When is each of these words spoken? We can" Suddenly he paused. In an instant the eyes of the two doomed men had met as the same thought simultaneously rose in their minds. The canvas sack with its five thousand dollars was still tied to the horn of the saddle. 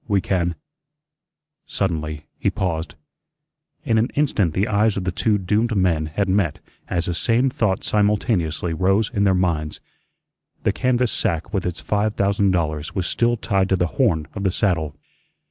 We 0.07 0.19
can" 0.19 0.55
Suddenly 1.77 2.25
he 2.39 2.49
paused. 2.49 2.95
In 3.85 3.99
an 3.99 4.09
instant 4.15 4.55
the 4.55 4.67
eyes 4.67 4.97
of 4.97 5.03
the 5.03 5.11
two 5.11 5.37
doomed 5.37 5.75
men 5.77 6.07
had 6.07 6.27
met 6.27 6.57
as 6.87 7.05
the 7.05 7.13
same 7.13 7.51
thought 7.51 7.83
simultaneously 7.83 8.73
rose 8.73 9.11
in 9.13 9.25
their 9.25 9.35
minds. 9.35 9.79
The 10.63 10.73
canvas 10.73 11.11
sack 11.11 11.53
with 11.53 11.67
its 11.67 11.81
five 11.81 12.15
thousand 12.15 12.49
dollars 12.49 12.95
was 12.95 13.05
still 13.05 13.37
tied 13.37 13.69
to 13.69 13.75
the 13.75 13.85
horn 14.01 14.25
of 14.33 14.43
the 14.43 14.49
saddle. 14.49 14.95